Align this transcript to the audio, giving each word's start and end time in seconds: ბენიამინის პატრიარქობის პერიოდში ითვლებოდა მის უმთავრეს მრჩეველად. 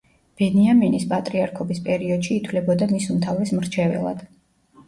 ბენიამინის 0.41 1.03
პატრიარქობის 1.11 1.83
პერიოდში 1.89 2.39
ითვლებოდა 2.39 2.91
მის 2.95 3.07
უმთავრეს 3.17 3.55
მრჩეველად. 3.59 4.27